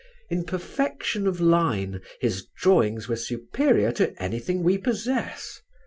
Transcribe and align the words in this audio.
In 0.31 0.45
perfection 0.45 1.27
of 1.27 1.39
line 1.39 2.01
his 2.19 2.47
drawings 2.57 3.07
were 3.07 3.15
superior 3.17 3.91
to 3.91 4.19
anything 4.19 4.63
we 4.63 4.79
possess. 4.79 5.61